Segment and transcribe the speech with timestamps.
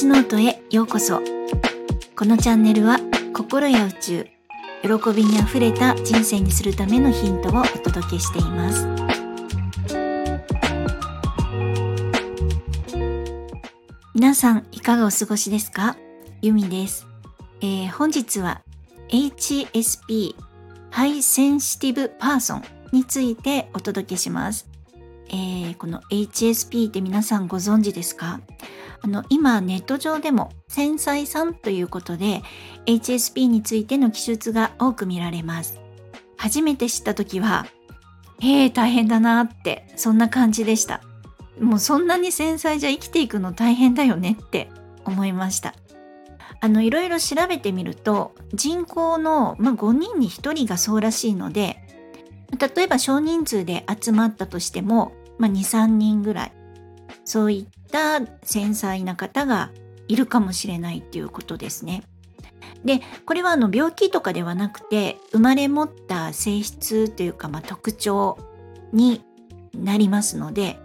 [0.00, 1.20] スノートへようこそ。
[2.16, 2.98] このチャンネルは
[3.34, 4.24] 心や宇宙
[4.80, 8.88] 喜びにあふれた人生にするためのヒントをお届けしています。
[14.14, 15.98] 皆さんいかがお過ごしですか？
[16.40, 17.06] ゆみです、
[17.60, 18.62] えー、本日は
[19.10, 20.34] HSP
[20.90, 22.62] High Sensitive Person
[22.92, 24.69] についてお届けします。
[25.32, 28.40] えー、この HSP って皆さんご存知ですか？
[29.02, 32.42] あの今ネット上でも繊細さんということで
[32.86, 35.80] HSP についての記述が多く見られます。
[36.36, 37.66] 初めて知った時は
[38.42, 41.02] え、大変だなってそんな感じでした。
[41.60, 44.70] もうそんなに繊細じゃ生きていくの大変だよねって
[45.04, 45.74] 思いました。
[46.62, 51.78] あのいろいろ調べてみると人口の、まあ、5人に1人がそうらしいので
[52.58, 56.52] 例えば少人数で集まったとしてもまあ、23人ぐらい
[57.24, 59.70] そういった繊細な方が
[60.06, 62.02] いるかもしれないっていうことですね。
[62.84, 68.38] でこれはあの病気とかではなくて生まれ持った性質というか、まあ、特徴
[68.92, 69.22] に
[69.74, 70.78] なりますので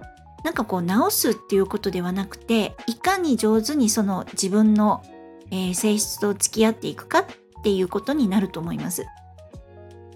[0.44, 5.03] なんかこう治すっていうことではなくていかに上手にその自分の、
[5.51, 7.25] えー、性質と付き合っていくかっ
[7.63, 9.05] ていうことになると思います。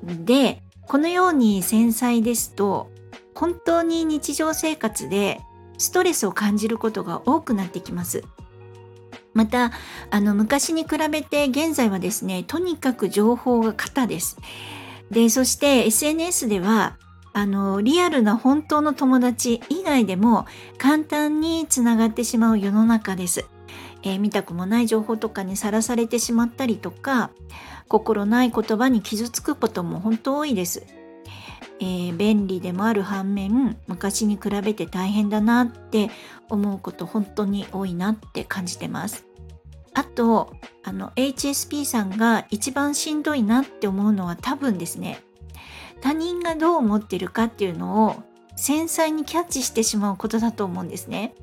[0.04, 2.90] でこのように繊細ですと
[3.40, 5.40] 本当に日常生活で
[5.78, 8.26] ストレスを感じることが多くなってきます。
[9.34, 9.72] また
[10.12, 14.36] あの昔に比べて現在はですねとにかく情報が型です。
[15.10, 16.98] でそして SNS では
[17.32, 20.46] あのリアルな本当の友達以外でも
[20.78, 23.46] 簡単につながってしまう世の中です。
[24.04, 27.32] えー、見たくもない情報とかにさらされてしまったりとか
[27.88, 30.99] 心ない言葉に傷つくことも本当多いです。
[31.80, 36.10] えー、便利でもある反面昔に比べて大変だなって
[36.50, 39.26] 思うこと本当に多いなって感じてます。
[39.94, 40.54] あと
[40.84, 45.22] あの HSP さんが一番しんどいなって思うのは多分ですね
[46.02, 48.16] 他人がどう思ってるかっていうのを
[48.56, 51.34] 繊細にキャッチしてしまうことだと思うんですね。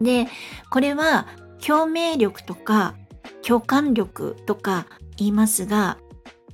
[0.00, 0.26] で
[0.70, 1.26] これは
[1.64, 2.94] 共鳴力とか
[3.42, 4.86] 共感力とか
[5.16, 5.98] 言いますが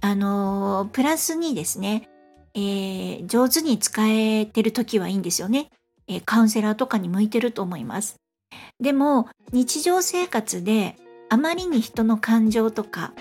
[0.00, 2.08] あのプラスにですね
[2.58, 5.70] えー、上手に使えてる時はいいんですよね、
[6.08, 8.16] えー、カウンセラーとかに向いてると思います。
[8.80, 10.96] でも日常生活で
[11.28, 13.12] あまりに人の感情とか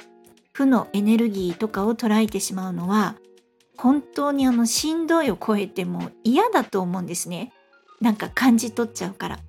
[0.53, 3.15] 負のエネルギーとかを捉えてしまうのは
[3.77, 7.53] 本当にあのしんどいを超えても嫌だと思うんですね。
[8.01, 9.39] なんか感じ取っちゃうから。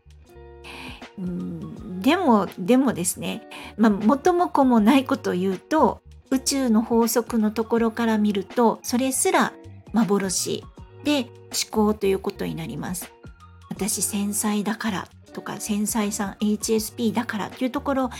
[1.19, 9.53] うんでもでもですね、まあ、元も子もないことを言うと宇宙の法則のところから見るとそれすら
[9.93, 10.65] 幻
[11.05, 13.13] で思考ということになります。
[13.71, 18.11] 私繊細だからとか繊細さん HSP だからというところ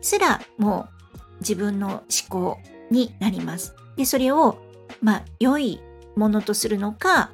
[0.00, 2.58] すらもう自分の思考
[2.90, 3.74] になります。
[3.96, 4.58] でそれを
[5.02, 5.80] まあ良い
[6.16, 7.30] ものとするのか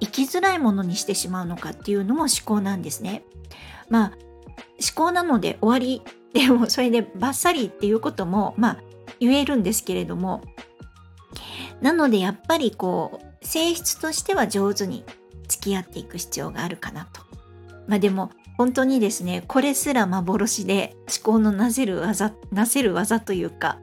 [0.00, 3.24] 生きづらいものにしてしまうのかっていうのも思考なんですね。
[3.88, 4.12] まあ
[4.80, 8.76] 思考なので終わりでもそれでバッサリっていうこともまあ
[9.20, 10.42] 言えるんですけれども
[11.80, 15.04] なのでやっぱりこう性質としては上手に
[15.48, 17.22] 付き合っていく必要があるかなと。
[17.86, 23.78] まあでも本当にですねこれすら幻で思考のなせる技なせる技というか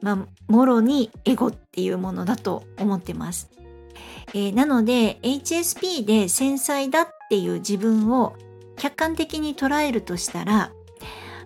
[0.00, 3.50] まあもろにエゴっていうものだと思ってます。
[4.28, 8.34] えー、なので HSP で繊細だっていう自分を
[8.76, 10.72] 客観的に捉えるとしたら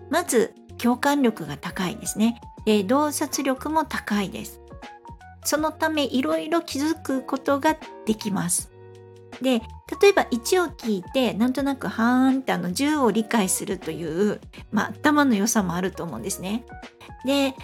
[0.09, 2.41] まず共感力が高いですね。
[2.65, 4.61] で洞察力も高いです。
[5.49, 8.71] そのためいろいろ気づくことができます。
[9.41, 9.63] で
[10.01, 16.65] 例えば1を聞いてなんとなくはーんってあの10を理解するという、まあ、頭の良さもあると思うんですね。
[17.25, 17.55] で、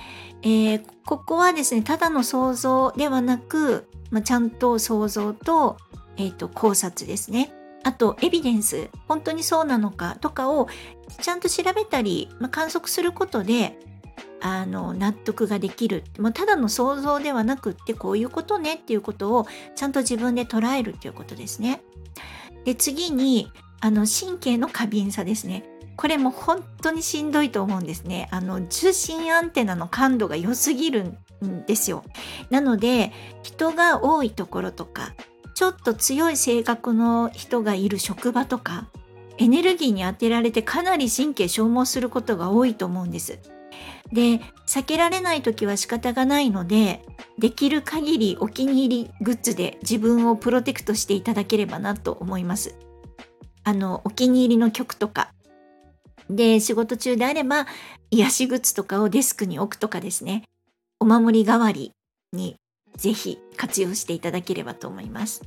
[0.42, 5.78] えー、ここはですねただの想像ではなく、まあ、ちゃんと想像と,、
[6.18, 7.54] えーと考察ですね。
[7.84, 10.68] あとエビデンス本当にそうなのかとかを
[11.22, 13.78] ちゃんと調べたり、まあ、観測することで
[14.46, 21.82] あの納得ができるもうただの想像ではなくってこういうことねっていうことをちゃんと自分で捉えるっていうことですね。
[22.64, 23.52] で次に
[23.82, 25.64] あの神経の過敏さですね。
[25.98, 28.28] これも本当にしんどいと思うんですね。
[28.30, 32.04] あの受信アンテナの感度が良すぎるんですよ。
[32.52, 33.12] なので
[33.42, 35.16] 人が多いところとか
[35.56, 38.90] ちょっと強い性格の人がいる職場とか
[39.40, 43.55] エネルギーに当てられてかなり神経消耗することが多いと思うんです。
[44.14, 47.02] で避けられない時は仕方がないので
[47.40, 52.76] できる限りお気に入りグッズで自分をプロテクトしていただければなと思います。
[53.64, 55.32] あのお気に入りの曲とか。
[56.30, 57.68] で、仕事中であれば、
[58.12, 60.44] 癒しグッズとかをデスクに置くとかですね、
[61.00, 61.92] お守り代わり
[62.32, 62.56] に
[62.96, 65.44] ぜひ活用していただければと思います。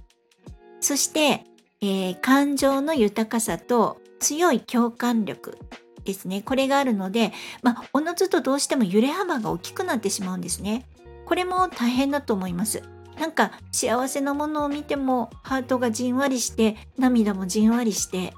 [0.80, 1.44] そして、
[1.80, 5.58] えー、感情の豊かさと強い共感力。
[6.04, 6.42] ですね。
[6.42, 10.86] これがあるので、まあ、おのずとどうしても揺れ幅が大きくなってしまうんですね。
[11.24, 12.82] これも大変だと思います。
[13.18, 18.32] なんか幸せなものを見てもハートがじんわりして涙もじんわりして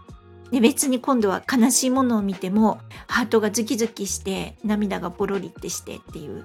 [0.51, 6.45] で別に今度は悲しいものを見てもハートがズキズキして涙がポロリってしてっていう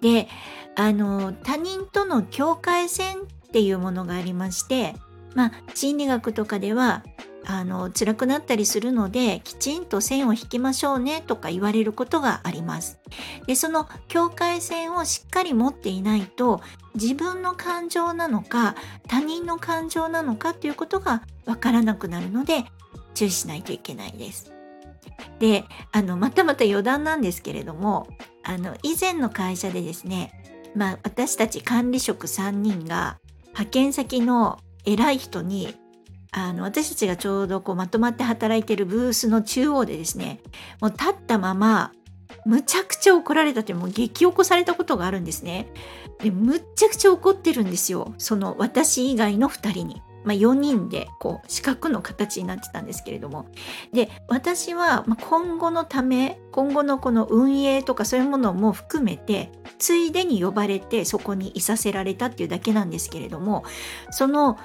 [0.00, 0.28] で
[0.76, 4.94] あの他人との境界線っていうものがありまして
[5.34, 7.02] まあ心理学とかでは
[7.48, 12.98] あの辛くなったりするのできちんと線を引きましょうねとか言われることがあります。
[13.46, 16.60] でその境界線をしっかり持っていないと
[16.94, 18.74] 自分の感情なのか
[19.06, 22.64] 他人の感情なのかということがわからなくなるので
[23.14, 24.52] 注意しないといけないです。
[25.38, 28.08] であのまたまた余談なんですけれども
[28.42, 30.32] あの以前の会社でですね、
[30.74, 35.76] まあ、私たち管理職3人が派遣先の偉い人に
[36.32, 40.40] あの私たちがちょうどこうまとまって働いてるブースの中央でですね
[40.80, 41.92] もう立ったまま
[42.44, 45.68] むちゃくちゃ怒られたというもう激起こされたことがあるんですね。
[46.20, 50.02] でむっちゃくちゃ怒ってるんですよその私以外の2人に。
[50.24, 53.46] まあ、4人でこう四角の形になってたんですけれども
[53.92, 63.62] で私は今後のため今後のこの運営とかそういうものも含めてついでに呼ばれてそこにいさせられたっていうだけなんですけれども
[64.10, 64.58] その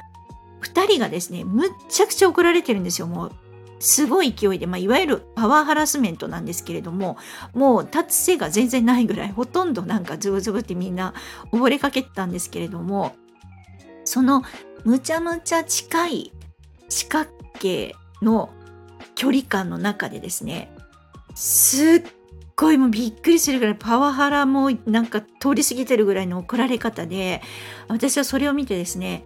[0.74, 3.08] 2人がですねむっちゃくちゃ怒られてるんですよ。
[3.08, 3.32] もう
[3.80, 7.18] すごい勢いで、まあ、いわゆるパワーハラスメントなんですけれども
[7.54, 11.16] もう立つ背が全然ないぐらいほとんどなんかズブズブってみんな
[11.52, 13.16] 溺れかけてたんですけれども
[14.06, 14.44] その
[14.86, 16.32] むちゃむちゃ近い
[16.90, 18.52] 四角形の
[19.16, 20.72] 距離感の中でですね
[21.34, 22.04] すっ
[22.56, 27.42] ごいもうびっくりするぐらいパワハラもなんか通り過ぎてるぐらいの怒られ方で
[27.88, 29.24] 私はそれを見てですね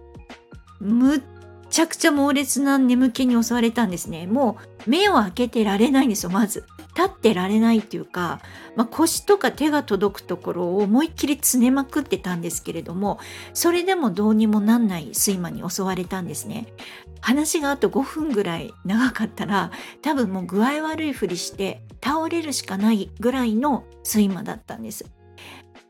[0.80, 1.22] むっ
[1.68, 4.26] ちゃくちゃ猛烈な眠気に襲われたんですね。
[4.26, 6.64] もう目を開けてられないんですよ、まず。
[6.96, 8.40] 立ってられないっていうか、
[8.74, 13.18] まあ、腰とか手が届くところを思いっきりつねまくってたんですけれども、
[13.52, 16.66] それでもどうにもなんない睡魔に襲われたんですね。
[17.20, 19.70] 話があと5分ぐらい長かったら、
[20.00, 25.04] 多分もう具合悪いふりして倒れるしかないぐらいの睡魔だったんです。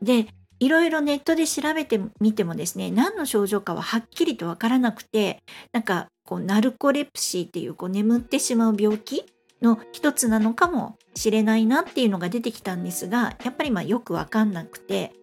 [0.01, 0.27] で、
[0.59, 9.25] いろいろネットで調べてみてもですね何の症状かははっきりとわからなくてなんかこうナルコレプシーっていうこう眠ってしまう病気
[9.61, 15.13] の一つなのかもしれないなっていうのが出てきたんですがやっぱりまあよくわかんなくて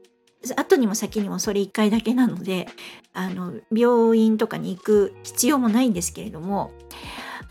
[0.57, 2.69] 後にも先にもそれ1回だけなので
[3.15, 6.73] あの病院とかに行く必要もないんですけれども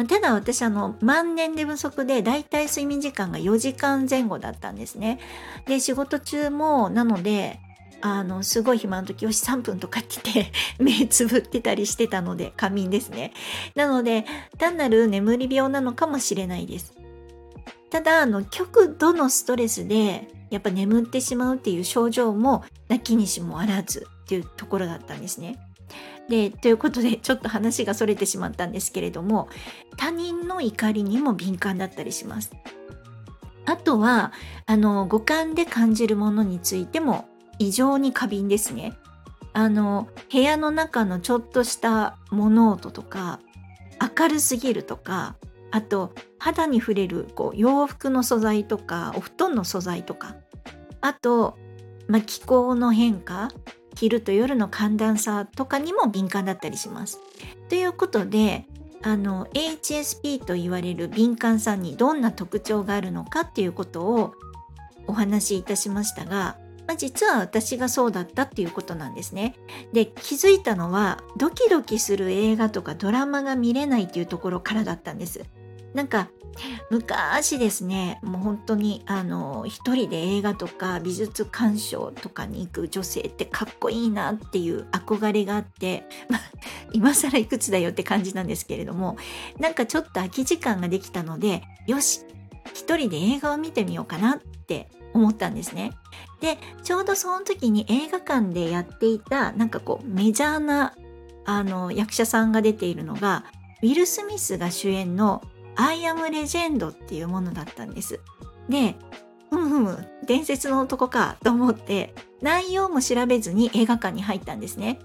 [0.08, 5.20] ただ私あの万年で不足でだいたい睡眠時間が4時間前後だったんですね。
[5.68, 7.60] で仕事中もなので
[8.06, 13.32] あのすごい暇の時よし3分とかって言って目つぶってたりしてたので仮眠ですね。
[13.76, 14.26] なので
[14.58, 16.94] 単なる眠り病なのかもしれないです。
[17.90, 25.58] ただあの極度のストレスでやっぱ眠ってしまうっていう症状もなきにしもあらずっていうところだったんですね。
[26.28, 29.48] でということでちょっと話がそれてしまったんですけれども
[29.96, 32.52] 他人の怒りにも敏感だったりします。
[33.66, 34.34] あとは
[34.66, 37.30] あの五感で感じるものについても
[37.64, 38.94] 異常に過敏ですね。
[39.54, 43.40] あの部屋の中のちょっとした物音とか
[44.18, 45.36] 明るすぎるとか
[45.70, 50.36] あと肌に触れるこう洋服の素材とかお布団の素材とか
[51.02, 51.56] あと、
[52.08, 53.50] まあ、気候の変化
[53.96, 57.20] 昼と夜の寒暖差とかにも敏感だったりします。
[57.70, 58.66] ということで
[59.04, 64.34] あの HSP と言われる敏感さにどんな特徴があるのかっていうことを
[65.06, 69.56] お話しいたしましたがまあ、実は私がそうだったっていうことなんですね。
[69.94, 75.44] で気づいたのはドキドキする映画とかドラマが見れないっていうところからだったんです。
[75.94, 76.30] なんか
[76.90, 86.42] 昔ですねもう本当にあの一人で映画とか美術鑑賞とかに行く女性ってかっこいいなっていう憧れがあって、まあ、
[86.92, 89.18] 今更いくつだよって感じなんですけれども
[89.60, 92.22] なんかちょっと空き時間ができたのでよし
[92.74, 95.92] 一人で映画を見てみようかなって思ったんですね。
[96.42, 100.94] でちょうどその時に映画館でやっていたなんかこうメジャーな
[101.46, 103.46] あの役者さんが出ているのが
[103.82, 105.42] ウィル・スミスが主演の
[105.76, 108.20] 「アイ・アム・レジェンド」っていうものだったんです。
[108.70, 108.96] で
[109.50, 115.00] ふむふむ伝説の男かと思って内容も調べずに映画館に入ったんですね。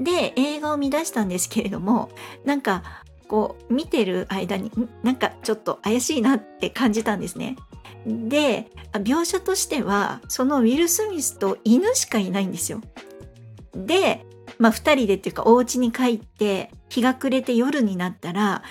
[0.00, 2.10] で映画を見出したんですけれども
[2.44, 2.82] なんか
[3.28, 4.70] こう見てる間に
[5.02, 7.56] なんかちょっと怪しいなって感じたんですね。
[8.06, 12.80] で描写としてはそのウィル・スミスと犬しかいないんですよ。
[13.74, 14.24] で、
[14.58, 18.62] まあ、2人でっていうかお家に帰って日が暮れて夜になったら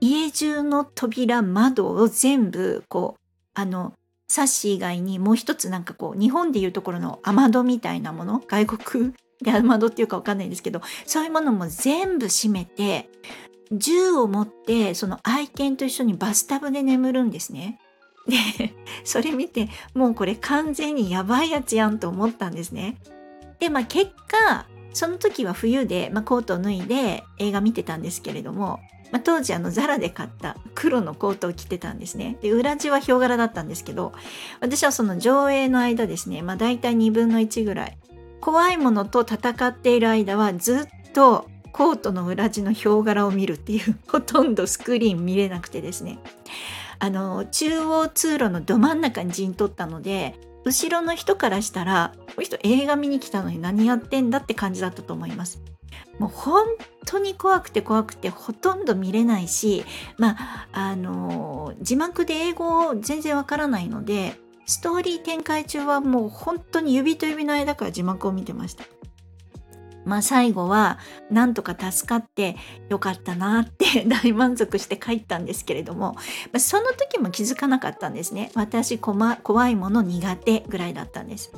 [0.00, 3.20] 家中の扉窓を全部こう
[3.54, 3.92] あの
[4.28, 9.12] サッシ以外にもう一つなんかこう日本でいうところの雨戸みたいなもの外国
[9.42, 13.08] で雨戸っていうかわかんないんですけどそういうものも全部閉めて
[13.72, 17.80] 銃を持ってその愛犬と一緒にバスタブで眠るんですね。
[18.28, 22.96] で それ見てもうこれ完全にやばいやつやんと思ったんですね。
[23.58, 28.80] でまあ結果その時は冬で、まあ、コートを脱いで映画見てたんですけれども、
[29.12, 32.38] まあ、当時あのザラで買った黒のコートを着てたんですね。
[32.40, 34.12] で裏地はヒョウ柄だったんですけど
[34.60, 37.98] 私はその上映の間ですね、まあ、大体2分の1ぐらい
[38.40, 46.18] 怖いものと戦っている間はずっとコートの裏地のヒョウ柄を見るっていうほとんどスクリーン見れなくてですね
[46.98, 50.34] あの中央通路のど真ん中に陣取ったので
[50.64, 55.60] 後ろの人からしたらこの人映画見に来たのに何やってんだって感じだったと思います。
[56.18, 56.66] もう本
[57.04, 59.84] 当に怖くて怖くてほとんど見れないし
[60.18, 64.34] まああの字幕で英語全然わからないので
[64.66, 68.84] ストーリー展開中はもう本当に指と指の間から字幕を見てました。
[70.06, 70.98] まあ最後は
[71.30, 72.56] なんとか助かって
[72.88, 76.16] よかったなって 大満足して帰ったんですけれども、
[76.52, 78.50] まその時も気づかなかったんですね。
[78.54, 81.52] 私ま怖いもの苦手ぐらいだったんです。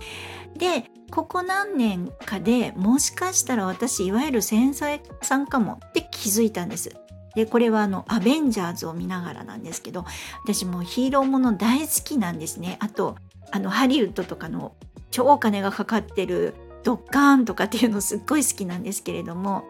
[0.56, 6.96] でここ何年かでもしかしたら私いわゆる繊細さんかもって気づいたんです。
[7.34, 10.04] でこれはあのアベンジャーズを見ながらなんですけど
[10.42, 12.78] 私もヒーローもの大好きなんですね。
[12.80, 13.16] あと
[13.50, 14.74] あのハリウッドとかの
[15.10, 19.64] 超お金がかかってるドッカーンとかっていうのすっごい好きなんですけれども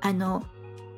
[0.00, 0.44] あの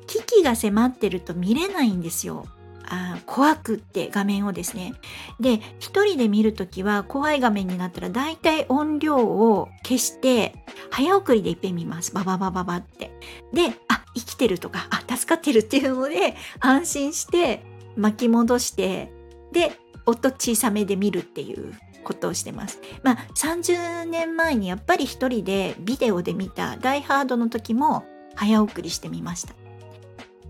[0.07, 2.45] 危機が迫ってると見れないんですよ。
[2.87, 4.93] あ怖くって画面をですね。
[5.39, 10.53] で一人で見るときは怖い画面になったらだいたい音量を消して
[10.91, 12.13] 早送りでいっぺん見ます。
[12.13, 13.11] バババババって。
[13.53, 17.63] であ生きてるとかあ助かってるっていうので安心して
[17.95, 19.11] 巻き戻して
[19.51, 19.71] で
[20.05, 21.73] 音小さめで見るっていう
[22.05, 22.79] ことをしてます。
[23.03, 29.53] まあ30年前にやっぱり一人でビデオで見た「ダイ・ハード」の時も早送りしてみました。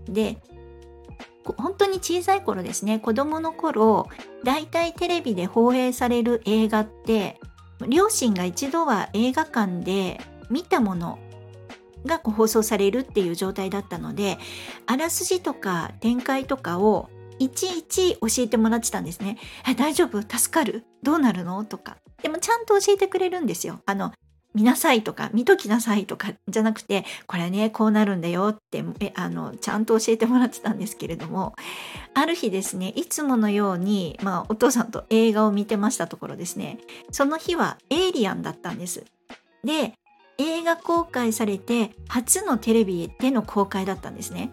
[0.08, 0.38] で
[1.56, 4.08] 本当に小さい頃ですね子供の頃
[4.44, 7.40] だいたいテレビで放映される映画って
[7.88, 10.20] 両親が一度は映画館で
[10.50, 11.18] 見たもの
[12.04, 14.38] が放送されるっていう状態だったので
[14.86, 19.38] あらすじとか展開とかをいちいち教えてもらってたんですね。
[19.68, 20.22] え大丈夫？
[20.22, 20.84] 助かる？
[21.02, 21.64] どうなるの？
[21.64, 21.96] とか。
[22.22, 23.80] でもちゃんと教えてくれるんですよ。
[23.86, 24.12] あの、
[24.54, 31.54] 見なさいとか、見ときなさいとかじゃなくて、これね、こうなるんだよって、えあの、ちゃんと教えてもらってたんですけれども、
[32.14, 36.78] ある日ですね、いつものように、まあ、お父さんと映画を見てましたところですね、
[37.12, 39.04] その日はエイリアンだったんです。
[39.62, 39.92] で、
[40.38, 44.50] 映画公開されて初のテレビでの公開だったんですね。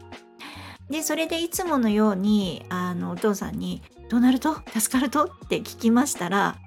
[0.90, 4.56] でそれでいつものようにあのお父さんに「どうなると？
[4.78, 6.58] 助かると?」って聞きましたら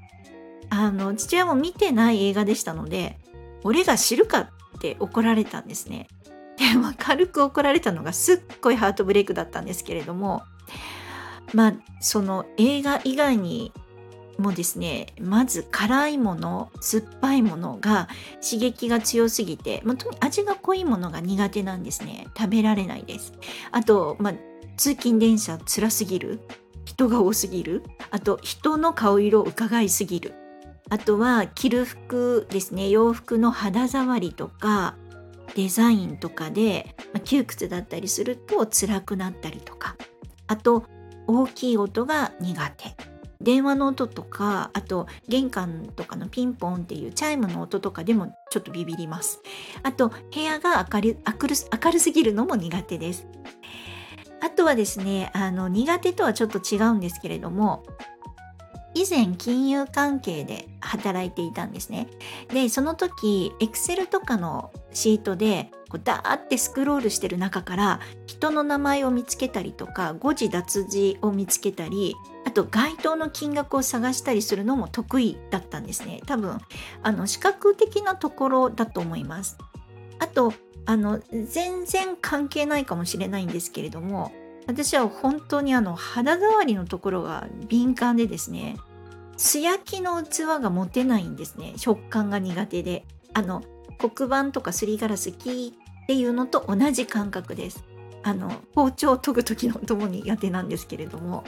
[0.71, 3.19] あの父親も見てない映画でしたので
[3.63, 4.41] 「俺が知るか?」
[4.77, 6.09] って怒られたんですね。
[6.59, 10.43] で、まあ、軽く怒られたのがすっごいハートブレイクだったんですけれども
[11.53, 13.73] まあその映画以外に
[14.39, 18.09] もですねまず辛いもの酸っぱいものが
[18.43, 22.27] 刺激が強すぎて、まあ、とに味が濃いものが苦手なんですね。
[22.37, 23.33] 食べられないです。
[23.71, 24.35] あと、まあ、
[24.77, 26.41] 通勤電車辛すぎる。
[26.85, 27.83] 人が多すぎる。
[28.11, 30.35] あと人の顔色を伺いすぎる。
[30.89, 32.89] あとは着る服ですね。
[32.89, 34.95] 洋服の肌触りとか
[35.57, 39.97] デザインとかで、まあ、窮屈だったりすると辛くなったりとか。
[40.47, 40.85] あと
[41.27, 43.06] 大きい音が苦手。
[43.41, 49.41] 電話の音とかあと玄関とかのピンポンっていうチャイムの音とかでもちょっとビビります。
[49.83, 53.27] あと部屋が明る明る明るすぎるのも苦手です。
[54.41, 57.85] あとはですねあの苦手とはちょっと違うんですけれども
[58.97, 62.09] 以前金融関係で働いていたんですね。
[62.49, 76.23] でその時エクセルとかのシートでこうダーってスクロールしてる中から人の名前を見つけたりとか誤字脱字を見つけたりあと該当の金額を探したりするのも得意だったんですね。
[76.25, 76.59] 多分
[77.03, 79.59] あの視覚的なところだと思います。
[80.21, 80.55] あと
[80.87, 84.33] あの全然関係ないかもしれないんですけれども
[84.67, 88.77] 私は本当にあの肌触りのところが敏感でですね
[89.37, 91.75] 素焼きの器が持てないんですね。
[91.77, 93.05] 食感が苦手で。
[93.35, 93.63] あの
[93.99, 97.85] 黒板とかすりガラス木っていうのと同じ感覚です。
[98.23, 101.45] あの包丁を研ぐ時のともに苦手なんですけれども。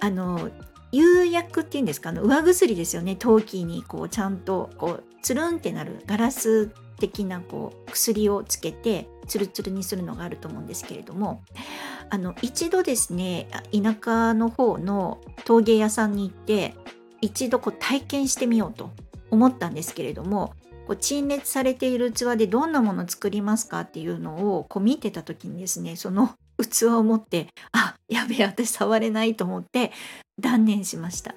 [0.00, 0.50] あの
[0.90, 2.10] 釉薬っていうんですか？
[2.10, 3.14] あの上薬ですよね。
[3.16, 11.42] 陶器にこうちゃんとこうつるんってなるガラス的なこう薬をつけてツルツルにするのがあると思うんですけれども。
[12.10, 16.74] あの一度ですね田舎の方の陶芸屋さんに行って
[17.20, 18.90] 一度こう体験してみようと
[19.30, 20.54] 思ったんですけれども
[20.86, 29.92] こう陳列されている器でどんなもの作りますかっていうのをこう見てた時にですねその器を持ってあやべえ私触れないと思って
[30.38, 31.34] 断念しました。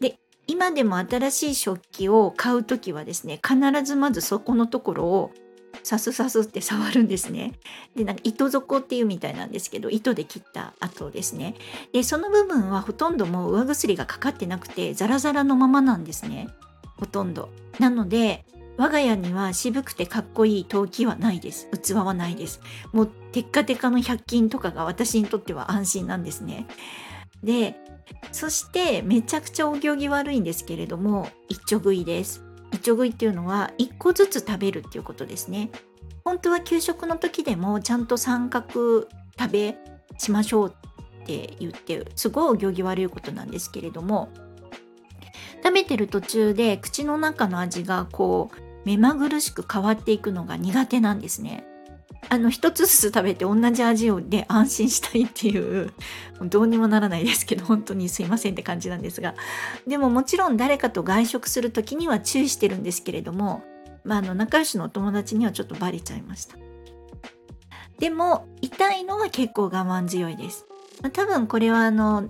[0.00, 0.16] で
[0.46, 5.30] 今でも新しい食器を買う時はですね必ずまずそこのところを
[5.82, 7.52] サスサスって触るんですね。
[7.96, 11.54] でなんか糸底っていうみたいなんですけど糸で切った後ですね。
[11.92, 16.48] でその部分はほとんどもう上薬がかかってなくてザラザラのままなんですね。
[16.96, 17.50] ほとんど。
[17.78, 18.44] なので
[18.76, 21.68] 我が家には渋くてかっこいい陶器はないです。
[21.82, 22.60] 器はないです。
[22.92, 26.66] もうテッカテカの100均とかが私にとっては安心なんですね。
[27.42, 27.76] で、
[28.32, 32.42] そしてめちゃくちゃお行儀悪いんですけれども、一丁食いです。
[32.72, 35.70] 一丁食いっていうのは1個ずつ食べるっていうことですね。
[36.24, 39.08] 本当は給食の時でもちゃんと三角
[39.38, 39.76] 食べ
[40.18, 40.74] しましょう
[41.22, 44.28] って言ってすごい行儀悪いことなんですけれども
[45.62, 51.66] 食べてる途中で口の中の味がこう目まぐるしく変わっていくのが苦手なんですね。
[52.30, 55.92] あの一つずつ食べて同じ味をで安心したいっていう
[56.40, 59.34] どうにもならないですけど本当にすいませんって感じなんですが。
[59.86, 63.64] でももちろん誰かと外食する時には注意してるんですけれども、
[64.04, 66.56] まあ、あの仲良しのお友達にはちょっとバレちゃいました。
[67.98, 70.66] でも痛いのは結構我慢強いです、
[71.02, 72.28] まあ、多分これはあの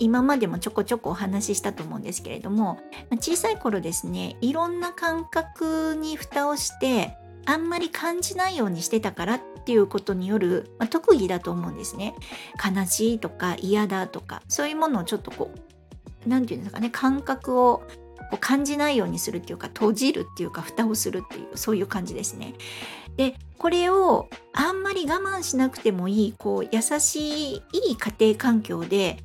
[0.00, 2.78] 今までもちょこちょこお話ししたと思うんですけれども
[3.12, 7.16] 小さい頃ですねいろんな感覚に蓋をして
[7.46, 12.14] あんまり感じないようにしてたからっていうことによる、まあ、特技だと思うんですね
[12.76, 17.82] 悲しいとか嫌だとかそういうものをちょっとこう何て言うんですかね感覚を
[18.40, 22.54] 感じないようにするっていうか閉じるっていうか蓋をするっていうそういう感じですね。
[23.16, 29.18] でこれをあんまり我慢しなくてもいいこう優しいいい家庭環境で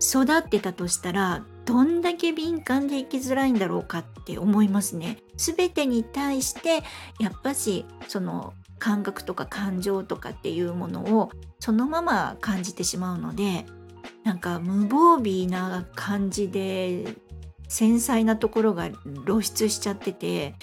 [0.00, 5.18] 育ってたとしたらどんだけ敏感で生きづらいんだろうかって思いますね。
[5.36, 6.82] 全てに対して
[7.20, 13.64] やっぱしその感覚とか感情とかっていうものをそのまま感じてしまうので
[14.24, 17.14] なんか無防備な感じで
[17.68, 18.90] 繊細なところが
[19.24, 20.54] 露出しちゃってて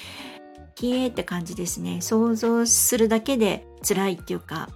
[0.75, 4.69] キエーって感じですね想像するだけで辛いっていうか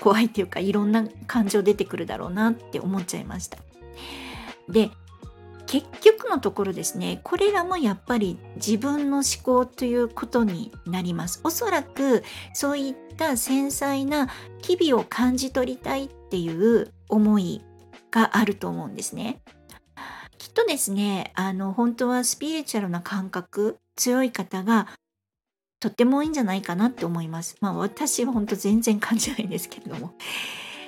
[0.00, 3.58] 怖いっていうかいろんな感情出てくるだろうなって思っちゃいました。
[4.68, 4.90] で
[5.74, 11.40] 結局のところですねこれらもやっぱり自分の思考ということになります。
[11.42, 14.28] おそらくそういった繊細な
[14.62, 17.60] 機微を感じ取りたいっていう思い
[18.12, 19.42] があると思うんですね。
[20.38, 24.86] きっとですねあの本当はスピリチュアルな感覚強い方が
[25.80, 27.56] とってもいいんじゃないかなって思います。
[27.60, 30.14] まあ私は本当全然感じないんですけれども。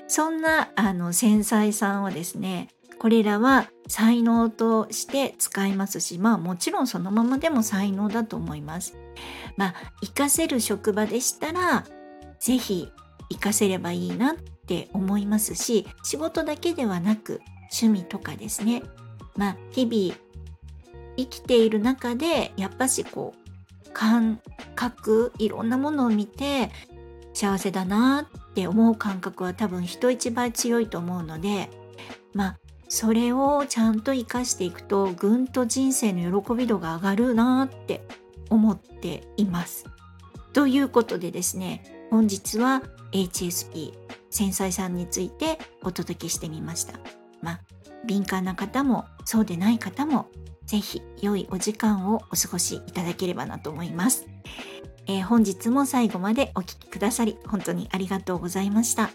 [0.08, 2.68] そんなあの繊細さんはですね
[2.98, 8.96] これらは才能として使いますしまあもちろんそのままでも才能だと思います。
[9.56, 11.84] まあ活かせる職場でしたら
[12.38, 12.92] 是非
[13.30, 17.40] 活かせればいいなって思いますし仕事だけではなく
[17.72, 18.82] 趣味とかですね
[19.36, 20.20] まあ日々
[21.16, 23.34] 生きている中でやっぱしこ
[23.86, 24.40] う感
[24.74, 26.70] 覚いろんなものを見て
[27.32, 31.70] 幸せだなって思う感覚は多分人一倍強いと思うので
[32.34, 38.02] まあそれをちゃんと生かしていくとぐんと人生の喜び度が上がるなって
[38.50, 39.86] 思っています。
[40.52, 43.92] ということでですね本日は HSP
[44.30, 46.98] 繊細さんについてお届けしてみました。
[47.42, 47.60] まあ
[48.06, 50.28] 敏感な方もそうでない方も
[50.64, 54.26] ぜひ良いお時間をお過ごしいただければなと思います。
[55.08, 59.10] えー、本日も最後までお聴きくださり本当にありがとうございました。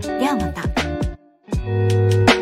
[0.00, 2.33] ではまた。